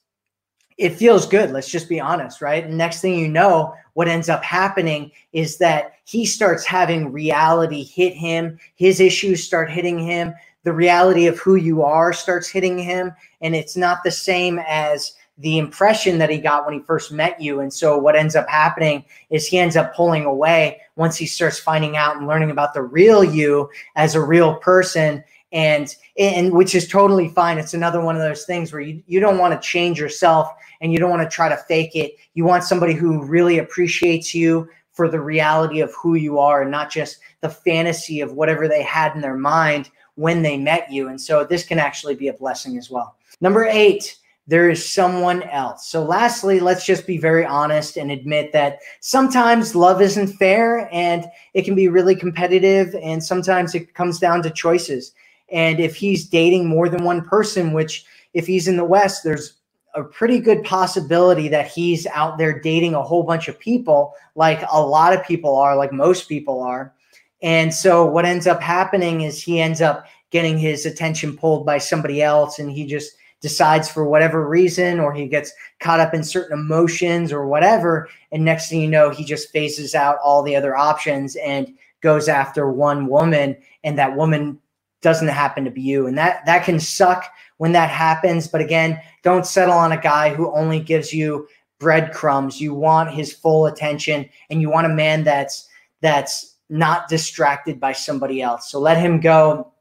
it 0.78 0.96
feels 0.96 1.28
good. 1.28 1.52
Let's 1.52 1.70
just 1.70 1.90
be 1.90 2.00
honest, 2.00 2.42
right? 2.42 2.64
And 2.64 2.78
next 2.78 3.02
thing 3.02 3.20
you 3.20 3.28
know, 3.28 3.74
what 3.94 4.08
ends 4.08 4.30
up 4.30 4.44
happening 4.44 5.12
is 5.34 5.58
that 5.58 5.94
he 6.06 6.26
starts 6.26 6.66
having 6.66 7.12
reality 7.12 7.84
hit 7.84 8.14
him, 8.14 8.60
his 8.76 9.02
issues 9.02 9.44
start 9.44 9.70
hitting 9.70 10.00
him, 10.00 10.34
the 10.64 10.74
reality 10.74 11.28
of 11.28 11.40
who 11.40 11.56
you 11.56 11.84
are 11.84 12.14
starts 12.14 12.48
hitting 12.48 12.78
him 12.78 13.14
and 13.42 13.56
it's 13.56 13.78
not 13.78 14.04
the 14.04 14.12
same 14.12 14.60
as 14.68 15.14
the 15.38 15.58
impression 15.58 16.18
that 16.18 16.30
he 16.30 16.40
got 16.40 16.66
when 16.66 16.74
he 16.74 16.80
first 16.82 17.12
met 17.12 17.40
you. 17.40 17.60
And 17.60 17.72
so 17.72 17.98
what 17.98 18.16
ends 18.16 18.36
up 18.36 18.50
happening 18.50 19.06
is 19.30 19.48
he 19.48 19.60
ends 19.60 19.76
up 19.76 19.96
pulling 19.96 20.26
away 20.26 20.82
once 20.96 21.16
he 21.16 21.28
starts 21.28 21.60
finding 21.60 21.96
out 21.96 22.18
and 22.18 22.28
learning 22.28 22.50
about 22.50 22.74
the 22.74 22.82
real 22.82 23.24
you 23.24 23.70
as 23.96 24.16
a 24.16 24.22
real 24.22 24.56
person. 24.56 25.24
And 25.54 25.96
and 26.18 26.52
which 26.52 26.76
is 26.76 26.88
totally 26.88 27.30
fine. 27.30 27.58
It's 27.58 27.74
another 27.74 28.02
one 28.02 28.16
of 28.16 28.22
those 28.22 28.44
things 28.44 28.74
where 28.74 28.82
you, 28.82 29.02
you 29.08 29.22
don't 29.22 29.38
want 29.38 29.54
to 29.54 29.66
change 29.66 29.98
yourself 29.98 30.50
and 30.82 30.92
you 30.92 31.00
don't 31.00 31.10
want 31.10 31.22
to 31.22 31.34
try 31.34 31.48
to 31.48 31.56
fake 31.56 31.96
it. 31.96 32.16
You 32.34 32.44
want 32.44 32.64
somebody 32.64 32.94
who 32.94 33.24
really 33.24 33.60
appreciates 33.60 34.36
you 34.36 34.68
for 34.92 35.08
the 35.08 35.22
reality 35.22 35.80
of 35.80 35.94
who 35.94 36.16
you 36.16 36.40
are 36.40 36.64
and 36.64 36.72
not 36.72 36.92
just 36.92 37.20
the 37.42 37.50
fantasy 37.50 38.20
of 38.20 38.34
whatever 38.34 38.68
they 38.68 38.82
had 38.82 39.16
in 39.16 39.22
their 39.22 39.38
mind 39.38 39.90
when 40.16 40.42
they 40.42 40.58
met 40.58 40.92
you. 40.92 41.08
And 41.08 41.22
so 41.22 41.44
this 41.44 41.64
can 41.64 41.80
actually 41.80 42.16
be 42.16 42.28
a 42.28 42.34
blessing 42.34 42.78
as 42.78 42.90
well. 42.90 43.16
Number 43.40 43.66
eight, 43.66 44.18
there 44.48 44.70
is 44.70 44.90
someone 44.90 45.44
else. 45.44 45.88
So, 45.88 46.04
lastly, 46.04 46.60
let's 46.60 46.86
just 46.86 47.06
be 47.06 47.18
very 47.18 47.46
honest 47.46 47.98
and 47.98 48.10
admit 48.10 48.54
that 48.54 48.80
sometimes 49.02 49.76
love 49.76 50.02
isn't 50.02 50.28
fair 50.38 50.90
and 50.94 51.26
it 51.54 51.66
can 51.66 51.76
be 51.76 51.90
really 51.90 52.16
competitive, 52.16 52.96
and 53.02 53.24
sometimes 53.24 53.76
it 53.76 53.94
comes 53.94 54.20
down 54.20 54.42
to 54.44 54.50
choices. 54.50 55.14
And 55.52 55.80
if 55.80 55.96
he's 55.96 56.28
dating 56.28 56.68
more 56.68 56.90
than 56.90 57.04
one 57.04 57.24
person, 57.26 57.74
which 57.74 58.06
if 58.34 58.48
he's 58.48 58.68
in 58.68 58.78
the 58.78 58.86
West, 58.86 59.24
there's 59.24 59.58
a 59.96 60.04
pretty 60.04 60.40
good 60.40 60.64
possibility 60.64 61.48
that 61.50 61.68
he's 61.68 62.06
out 62.08 62.38
there 62.38 62.60
dating 62.60 62.94
a 62.94 63.02
whole 63.02 63.24
bunch 63.24 63.48
of 63.48 63.60
people, 63.60 64.14
like 64.36 64.64
a 64.72 64.82
lot 64.82 65.14
of 65.14 65.26
people 65.26 65.56
are, 65.56 65.76
like 65.76 65.92
most 65.92 66.30
people 66.30 66.62
are. 66.62 66.94
And 67.42 67.74
so, 67.74 68.06
what 68.06 68.26
ends 68.26 68.48
up 68.48 68.62
happening 68.62 69.22
is 69.22 69.44
he 69.44 69.60
ends 69.60 69.82
up 69.82 70.06
getting 70.30 70.58
his 70.58 70.86
attention 70.86 71.38
pulled 71.38 71.66
by 71.66 71.78
somebody 71.78 72.22
else, 72.22 72.60
and 72.60 72.72
he 72.72 72.86
just 72.86 73.14
decides 73.42 73.90
for 73.90 74.06
whatever 74.06 74.48
reason, 74.48 75.00
or 75.00 75.14
he 75.14 75.28
gets 75.28 75.52
caught 75.80 76.00
up 76.00 76.14
in 76.14 76.24
certain 76.24 76.58
emotions 76.58 77.32
or 77.32 77.48
whatever. 77.48 78.10
And 78.32 78.44
next 78.44 78.70
thing 78.70 78.82
you 78.82 78.88
know, 78.88 79.10
he 79.10 79.24
just 79.24 79.52
phases 79.52 79.94
out 79.94 80.18
all 80.24 80.44
the 80.44 80.56
other 80.56 80.76
options 80.76 81.36
and 81.38 81.74
goes 82.02 82.28
after 82.28 82.72
one 82.72 83.08
woman, 83.08 83.58
and 83.84 83.98
that 83.98 84.16
woman 84.16 84.60
doesn't 85.02 85.28
happen 85.28 85.64
to 85.66 85.72
be 85.72 85.82
you. 85.82 86.08
And 86.08 86.18
that 86.18 86.46
that 86.46 86.66
can 86.66 86.80
suck 86.80 87.26
when 87.58 87.72
that 87.74 87.90
happens. 87.90 88.48
But 88.48 88.62
again, 88.62 89.00
don't 89.24 89.46
settle 89.46 89.76
on 89.76 89.92
a 89.92 90.02
guy 90.02 90.34
who 90.34 90.54
only 90.54 90.80
gives 90.80 91.14
you 91.14 91.48
breadcrumbs. 91.80 92.60
You 92.60 92.74
want 92.74 93.14
his 93.14 93.34
full 93.34 93.68
attention, 93.68 94.30
and 94.50 94.62
you 94.62 94.70
want 94.70 94.88
a 94.88 94.96
man 94.96 95.24
that's 95.24 95.68
that's 96.02 96.56
not 96.70 97.08
distracted 97.08 97.80
by 97.80 97.94
somebody 97.94 98.42
else. 98.42 98.70
So 98.70 98.80
let 98.80 98.98
him 98.98 99.20
go 99.20 99.72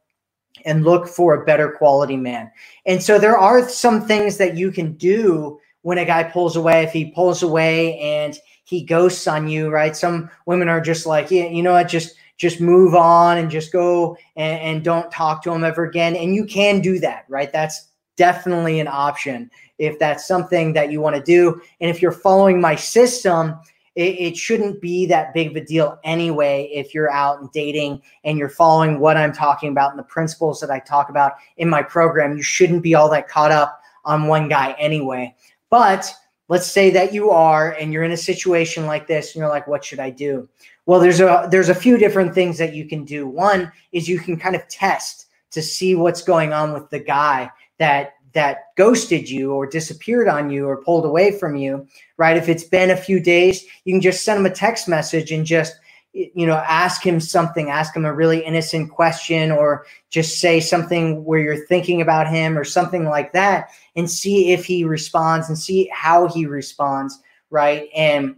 and 0.64 0.84
look 0.84 1.08
for 1.08 1.34
a 1.34 1.44
better 1.44 1.70
quality 1.70 2.16
man. 2.16 2.50
And 2.86 3.02
so 3.02 3.18
there 3.18 3.38
are 3.38 3.68
some 3.68 4.06
things 4.06 4.36
that 4.38 4.56
you 4.56 4.70
can 4.70 4.94
do 4.94 5.60
when 5.82 5.98
a 5.98 6.04
guy 6.04 6.25
pulls 6.25 6.56
away. 6.56 6.82
If 6.82 6.92
he 6.92 7.12
pulls 7.12 7.42
away 7.42 7.98
and 7.98 8.36
he 8.64 8.82
ghosts 8.82 9.26
on 9.26 9.48
you, 9.48 9.70
right? 9.70 9.96
Some 9.96 10.30
women 10.46 10.68
are 10.68 10.80
just 10.80 11.06
like, 11.06 11.30
yeah, 11.30 11.46
you 11.46 11.62
know 11.62 11.72
what, 11.72 11.88
just 11.88 12.16
just 12.38 12.60
move 12.60 12.94
on 12.94 13.38
and 13.38 13.50
just 13.50 13.72
go 13.72 14.16
and, 14.36 14.60
and 14.60 14.84
don't 14.84 15.10
talk 15.10 15.42
to 15.42 15.52
him 15.52 15.64
ever 15.64 15.84
again. 15.84 16.14
And 16.16 16.34
you 16.34 16.44
can 16.44 16.80
do 16.80 16.98
that, 16.98 17.25
right? 17.28 17.50
That's 17.50 17.88
definitely 18.16 18.80
an 18.80 18.88
option 18.88 19.50
if 19.78 19.98
that's 19.98 20.26
something 20.26 20.72
that 20.72 20.90
you 20.90 21.00
want 21.00 21.16
to 21.16 21.22
do. 21.22 21.60
And 21.80 21.90
if 21.90 22.02
you're 22.02 22.12
following 22.12 22.60
my 22.60 22.75
system, 22.75 23.58
it, 23.96 24.20
it, 24.20 24.36
shouldn't 24.36 24.80
be 24.80 25.06
that 25.06 25.32
big 25.32 25.48
of 25.48 25.56
a 25.56 25.64
deal 25.64 25.98
anyway 26.04 26.70
if 26.72 26.94
you're 26.94 27.10
out 27.10 27.40
and 27.40 27.50
dating 27.50 28.02
and 28.24 28.38
you're 28.38 28.50
following 28.50 29.00
what 29.00 29.16
I'm 29.16 29.32
talking 29.32 29.70
about 29.70 29.90
and 29.90 29.98
the 29.98 30.04
principles 30.04 30.60
that 30.60 30.70
I 30.70 30.78
talk 30.80 31.08
about 31.08 31.32
in 31.56 31.68
my 31.68 31.82
program. 31.82 32.36
You 32.36 32.42
shouldn't 32.42 32.82
be 32.82 32.94
all 32.94 33.08
that 33.10 33.28
caught 33.28 33.52
up 33.52 33.80
on 34.04 34.26
one 34.26 34.48
guy 34.48 34.76
anyway. 34.78 35.34
But 35.70 36.12
let's 36.48 36.70
say 36.70 36.90
that 36.90 37.14
you 37.14 37.30
are 37.30 37.72
and 37.72 37.92
you're 37.92 38.04
in 38.04 38.12
a 38.12 38.18
situation 38.18 38.86
like 38.86 39.06
this 39.06 39.34
and 39.34 39.40
you're 39.40 39.48
like, 39.48 39.66
what 39.66 39.84
should 39.84 39.98
I 39.98 40.10
do? 40.10 40.48
Well, 40.84 41.00
there's 41.00 41.20
a 41.20 41.48
there's 41.50 41.70
a 41.70 41.74
few 41.74 41.96
different 41.96 42.34
things 42.34 42.58
that 42.58 42.74
you 42.74 42.86
can 42.86 43.04
do. 43.04 43.26
One 43.26 43.72
is 43.92 44.08
you 44.08 44.20
can 44.20 44.38
kind 44.38 44.54
of 44.54 44.68
test 44.68 45.26
to 45.50 45.62
see 45.62 45.94
what's 45.94 46.22
going 46.22 46.52
on 46.52 46.72
with 46.72 46.90
the 46.90 47.00
guy 47.00 47.50
that 47.78 48.14
that 48.36 48.74
ghosted 48.76 49.30
you 49.30 49.52
or 49.52 49.66
disappeared 49.66 50.28
on 50.28 50.50
you 50.50 50.66
or 50.66 50.82
pulled 50.82 51.06
away 51.06 51.36
from 51.36 51.56
you, 51.56 51.88
right? 52.18 52.36
If 52.36 52.50
it's 52.50 52.64
been 52.64 52.90
a 52.90 52.96
few 52.96 53.18
days, 53.18 53.64
you 53.84 53.94
can 53.94 54.02
just 54.02 54.26
send 54.26 54.38
him 54.38 54.46
a 54.46 54.54
text 54.54 54.88
message 54.88 55.32
and 55.32 55.46
just 55.46 55.74
you 56.12 56.46
know 56.46 56.56
ask 56.66 57.04
him 57.04 57.20
something 57.20 57.68
ask 57.68 57.94
him 57.94 58.06
a 58.06 58.14
really 58.14 58.42
innocent 58.42 58.90
question 58.90 59.50
or 59.50 59.84
just 60.08 60.40
say 60.40 60.60
something 60.60 61.22
where 61.24 61.40
you're 61.40 61.66
thinking 61.66 62.00
about 62.00 62.26
him 62.26 62.56
or 62.56 62.64
something 62.64 63.04
like 63.04 63.32
that 63.32 63.68
and 63.96 64.10
see 64.10 64.52
if 64.52 64.64
he 64.64 64.82
responds 64.82 65.48
and 65.48 65.58
see 65.58 65.90
how 65.92 66.26
he 66.28 66.46
responds 66.46 67.20
right? 67.50 67.88
And 67.94 68.36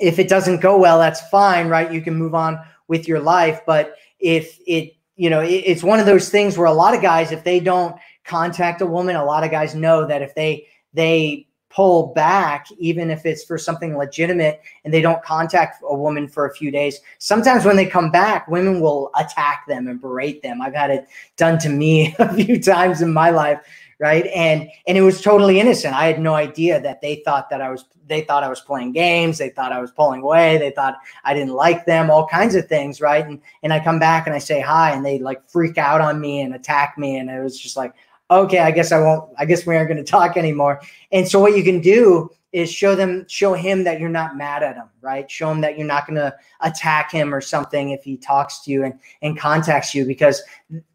if 0.00 0.18
it 0.18 0.28
doesn't 0.28 0.60
go 0.60 0.78
well 0.78 0.98
that's 0.98 1.28
fine 1.28 1.68
right? 1.68 1.92
You 1.92 2.02
can 2.02 2.14
move 2.14 2.34
on 2.34 2.60
with 2.86 3.08
your 3.08 3.20
life. 3.20 3.60
But 3.66 3.96
if 4.20 4.58
it 4.66 4.94
you 5.16 5.28
know 5.28 5.40
it, 5.40 5.64
it's 5.66 5.82
one 5.82 5.98
of 5.98 6.06
those 6.06 6.28
things 6.28 6.56
where 6.56 6.68
a 6.68 6.72
lot 6.72 6.94
of 6.94 7.02
guys 7.02 7.32
if 7.32 7.42
they 7.42 7.58
don't 7.58 7.96
contact 8.24 8.80
a 8.80 8.86
woman. 8.86 9.16
A 9.16 9.24
lot 9.24 9.44
of 9.44 9.50
guys 9.50 9.74
know 9.74 10.06
that 10.06 10.22
if 10.22 10.34
they 10.34 10.66
they 10.94 11.46
pull 11.68 12.08
back, 12.08 12.66
even 12.78 13.10
if 13.10 13.24
it's 13.24 13.44
for 13.44 13.56
something 13.56 13.96
legitimate, 13.96 14.60
and 14.84 14.92
they 14.92 15.00
don't 15.00 15.22
contact 15.22 15.82
a 15.88 15.96
woman 15.96 16.28
for 16.28 16.46
a 16.46 16.54
few 16.54 16.70
days, 16.70 17.00
sometimes 17.18 17.64
when 17.64 17.76
they 17.76 17.86
come 17.86 18.10
back, 18.10 18.46
women 18.46 18.80
will 18.80 19.10
attack 19.16 19.64
them 19.66 19.88
and 19.88 20.00
berate 20.00 20.42
them. 20.42 20.60
I've 20.60 20.74
had 20.74 20.90
it 20.90 21.06
done 21.36 21.58
to 21.60 21.70
me 21.70 22.14
a 22.18 22.32
few 22.34 22.60
times 22.60 23.00
in 23.00 23.12
my 23.12 23.30
life 23.30 23.60
right 24.02 24.26
and 24.34 24.68
and 24.88 24.98
it 24.98 25.02
was 25.02 25.22
totally 25.22 25.60
innocent 25.60 25.94
i 25.94 26.06
had 26.06 26.20
no 26.20 26.34
idea 26.34 26.80
that 26.80 27.00
they 27.00 27.22
thought 27.24 27.48
that 27.48 27.62
i 27.62 27.70
was 27.70 27.84
they 28.08 28.22
thought 28.22 28.42
i 28.42 28.48
was 28.48 28.60
playing 28.60 28.90
games 28.90 29.38
they 29.38 29.48
thought 29.48 29.70
i 29.70 29.80
was 29.80 29.92
pulling 29.92 30.22
away 30.22 30.58
they 30.58 30.72
thought 30.72 30.98
i 31.24 31.32
didn't 31.32 31.54
like 31.54 31.86
them 31.86 32.10
all 32.10 32.26
kinds 32.26 32.56
of 32.56 32.66
things 32.66 33.00
right 33.00 33.26
and 33.26 33.40
and 33.62 33.72
i 33.72 33.78
come 33.78 34.00
back 34.00 34.26
and 34.26 34.34
i 34.34 34.38
say 34.38 34.60
hi 34.60 34.90
and 34.90 35.06
they 35.06 35.20
like 35.20 35.48
freak 35.48 35.78
out 35.78 36.00
on 36.00 36.20
me 36.20 36.40
and 36.40 36.52
attack 36.52 36.98
me 36.98 37.16
and 37.16 37.30
it 37.30 37.40
was 37.40 37.56
just 37.58 37.76
like 37.76 37.94
okay, 38.40 38.58
I 38.58 38.70
guess 38.70 38.92
I 38.92 39.00
won't, 39.00 39.30
I 39.38 39.44
guess 39.44 39.66
we 39.66 39.76
aren't 39.76 39.88
going 39.88 40.04
to 40.04 40.10
talk 40.10 40.36
anymore. 40.36 40.80
And 41.10 41.28
so 41.28 41.40
what 41.40 41.56
you 41.56 41.62
can 41.62 41.80
do 41.80 42.30
is 42.52 42.70
show 42.70 42.94
them, 42.94 43.24
show 43.28 43.54
him 43.54 43.84
that 43.84 43.98
you're 43.98 44.10
not 44.10 44.36
mad 44.36 44.62
at 44.62 44.76
him, 44.76 44.88
right? 45.00 45.30
Show 45.30 45.50
him 45.50 45.62
that 45.62 45.78
you're 45.78 45.86
not 45.86 46.06
going 46.06 46.16
to 46.16 46.34
attack 46.60 47.10
him 47.10 47.34
or 47.34 47.40
something 47.40 47.90
if 47.90 48.04
he 48.04 48.16
talks 48.16 48.60
to 48.64 48.70
you 48.70 48.84
and, 48.84 48.94
and 49.22 49.38
contacts 49.38 49.94
you 49.94 50.04
because 50.04 50.42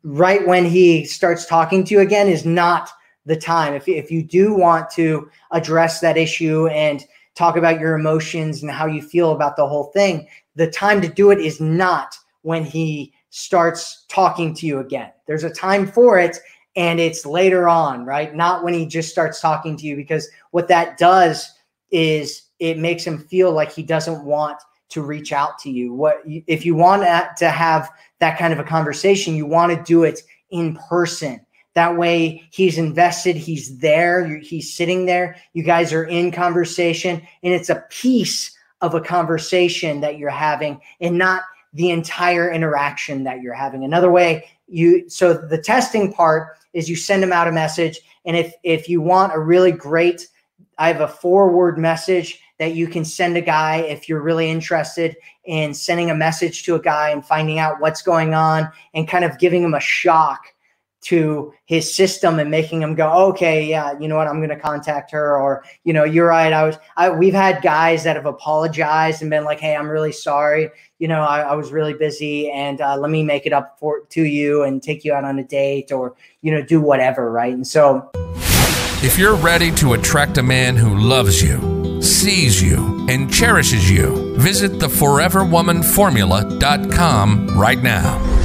right 0.03 0.45
when 0.45 0.65
he 0.65 1.03
starts 1.03 1.45
talking 1.47 1.83
to 1.85 1.95
you 1.95 2.01
again 2.01 2.27
is 2.27 2.45
not 2.45 2.89
the 3.25 3.35
time. 3.35 3.73
If, 3.73 3.87
if 3.87 4.11
you 4.11 4.21
do 4.21 4.53
want 4.53 4.89
to 4.91 5.29
address 5.51 5.99
that 6.01 6.15
issue 6.15 6.67
and 6.67 7.03
talk 7.33 7.57
about 7.57 7.79
your 7.79 7.95
emotions 7.95 8.61
and 8.61 8.71
how 8.71 8.85
you 8.85 9.01
feel 9.01 9.31
about 9.31 9.55
the 9.55 9.67
whole 9.67 9.85
thing, 9.85 10.27
the 10.55 10.69
time 10.69 11.01
to 11.01 11.07
do 11.07 11.31
it 11.31 11.39
is 11.39 11.59
not 11.59 12.15
when 12.43 12.63
he 12.63 13.13
starts 13.29 14.05
talking 14.07 14.53
to 14.55 14.65
you 14.65 14.79
again. 14.79 15.11
There's 15.25 15.43
a 15.43 15.49
time 15.49 15.85
for 15.87 16.17
it 16.17 16.37
and 16.77 16.99
it's 16.99 17.25
later 17.25 17.67
on, 17.67 18.05
right? 18.05 18.33
Not 18.33 18.63
when 18.63 18.73
he 18.73 18.85
just 18.85 19.09
starts 19.09 19.41
talking 19.41 19.75
to 19.77 19.85
you, 19.85 19.95
because 19.95 20.29
what 20.51 20.69
that 20.69 20.97
does 20.97 21.51
is 21.91 22.43
it 22.59 22.77
makes 22.77 23.03
him 23.03 23.27
feel 23.27 23.51
like 23.51 23.71
he 23.71 23.83
doesn't 23.83 24.23
want 24.23 24.61
to 24.89 25.01
reach 25.01 25.33
out 25.33 25.57
to 25.59 25.69
you. 25.69 25.91
What 25.91 26.21
if 26.25 26.65
you 26.65 26.75
want 26.75 27.03
to 27.37 27.49
have 27.49 27.89
that 28.19 28.37
kind 28.37 28.53
of 28.53 28.59
a 28.59 28.63
conversation, 28.63 29.35
you 29.35 29.45
want 29.45 29.75
to 29.75 29.83
do 29.83 30.03
it 30.03 30.21
in 30.49 30.77
person. 30.89 31.41
That 31.73 31.97
way 31.97 32.47
he's 32.51 32.77
invested, 32.77 33.35
he's 33.35 33.77
there, 33.79 34.37
he's 34.37 34.73
sitting 34.73 35.05
there, 35.05 35.35
you 35.53 35.63
guys 35.63 35.93
are 35.93 36.05
in 36.05 36.31
conversation, 36.31 37.21
and 37.43 37.53
it's 37.53 37.69
a 37.69 37.83
piece 37.89 38.57
of 38.81 38.93
a 38.93 39.01
conversation 39.01 40.01
that 40.01 40.17
you're 40.17 40.29
having 40.29 40.79
and 41.01 41.17
not 41.17 41.41
the 41.77 41.91
entire 41.91 42.51
interaction 42.51 43.23
that 43.23 43.41
you're 43.41 43.53
having. 43.53 43.83
Another 43.83 44.11
way 44.11 44.45
you 44.67 45.09
so 45.09 45.33
the 45.33 45.57
testing 45.57 46.11
part 46.11 46.57
is 46.73 46.89
you 46.89 46.95
send 46.95 47.23
them 47.23 47.31
out 47.31 47.47
a 47.47 47.51
message 47.51 47.99
and 48.25 48.35
if 48.35 48.53
if 48.63 48.89
you 48.89 49.01
want 49.01 49.33
a 49.33 49.39
really 49.39 49.71
great 49.71 50.27
i 50.77 50.87
have 50.87 51.01
a 51.01 51.07
forward 51.07 51.77
message 51.77 52.41
that 52.59 52.73
you 52.73 52.87
can 52.87 53.05
send 53.05 53.37
a 53.37 53.41
guy 53.41 53.77
if 53.77 54.09
you're 54.09 54.21
really 54.21 54.49
interested 54.49 55.15
in 55.45 55.73
sending 55.73 56.11
a 56.11 56.15
message 56.15 56.63
to 56.63 56.75
a 56.75 56.81
guy 56.81 57.09
and 57.09 57.25
finding 57.25 57.59
out 57.59 57.79
what's 57.79 58.01
going 58.01 58.33
on 58.33 58.69
and 58.93 59.07
kind 59.07 59.23
of 59.23 59.39
giving 59.39 59.63
him 59.63 59.73
a 59.73 59.79
shock 59.79 60.53
to 61.07 61.53
his 61.65 61.93
system 61.93 62.37
and 62.37 62.51
making 62.51 62.81
him 62.81 62.93
go, 62.93 63.09
okay, 63.29 63.65
yeah, 63.65 63.97
you 63.97 64.09
know 64.09 64.17
what, 64.17 64.27
I'm 64.27 64.39
going 64.39 64.49
to 64.49 64.59
contact 64.59 65.09
her, 65.11 65.37
or 65.37 65.63
you 65.85 65.93
know, 65.93 66.03
you're 66.03 66.27
right. 66.27 66.51
I 66.51 66.65
was, 66.65 66.77
I, 66.97 67.09
we've 67.09 67.33
had 67.33 67.61
guys 67.61 68.03
that 68.03 68.17
have 68.17 68.25
apologized 68.25 69.21
and 69.21 69.29
been 69.29 69.45
like, 69.45 69.61
hey, 69.61 69.73
I'm 69.73 69.87
really 69.87 70.11
sorry. 70.11 70.69
You 70.99 71.07
know, 71.07 71.21
I, 71.21 71.39
I 71.41 71.55
was 71.55 71.71
really 71.71 71.93
busy, 71.93 72.51
and 72.51 72.81
uh, 72.81 72.97
let 72.97 73.09
me 73.09 73.23
make 73.23 73.45
it 73.45 73.53
up 73.53 73.79
for 73.79 74.01
to 74.01 74.25
you 74.25 74.63
and 74.63 74.83
take 74.83 75.05
you 75.05 75.13
out 75.13 75.23
on 75.23 75.39
a 75.39 75.45
date, 75.45 75.93
or 75.93 76.13
you 76.41 76.51
know, 76.51 76.61
do 76.61 76.81
whatever, 76.81 77.31
right? 77.31 77.53
And 77.53 77.65
so, 77.65 78.11
if 79.01 79.17
you're 79.17 79.35
ready 79.35 79.71
to 79.75 79.93
attract 79.93 80.37
a 80.37 80.43
man 80.43 80.75
who 80.75 80.97
loves 80.97 81.41
you, 81.41 82.01
sees 82.01 82.61
you, 82.61 83.05
and 83.07 83.31
cherishes 83.31 83.89
you, 83.89 84.35
visit 84.37 84.73
theforeverwomanformula.com 84.73 87.47
right 87.57 87.81
now. 87.81 88.36